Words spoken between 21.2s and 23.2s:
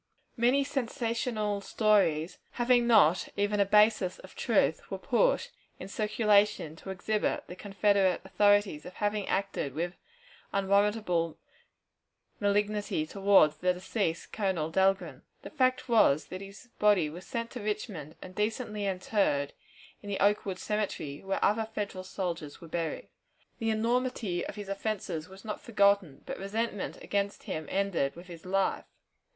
where other Federal soldiers were buried.